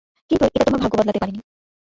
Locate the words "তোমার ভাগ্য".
0.65-0.95